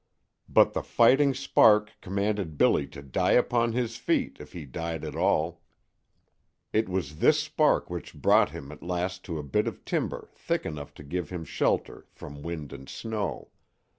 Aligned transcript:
But 0.49 0.73
the 0.73 0.81
fighting 0.81 1.35
spark 1.35 1.91
commanded 2.01 2.57
Billy 2.57 2.87
to 2.87 3.03
die 3.03 3.33
upon 3.33 3.73
his 3.73 3.97
feet 3.97 4.37
if 4.39 4.51
he 4.53 4.65
died 4.65 5.03
at 5.05 5.15
all. 5.15 5.61
It 6.73 6.89
was 6.89 7.17
this 7.19 7.39
spark 7.39 7.87
which 7.91 8.15
brought 8.15 8.49
him 8.49 8.71
at 8.71 8.81
last 8.81 9.23
to 9.25 9.37
a 9.37 9.43
bit 9.43 9.67
of 9.67 9.85
timber 9.85 10.31
thick 10.33 10.65
enough 10.65 10.95
to 10.95 11.03
give 11.03 11.29
him 11.29 11.45
shelter 11.45 12.07
from 12.13 12.41
wind 12.41 12.73
and 12.73 12.89
snow. 12.89 13.51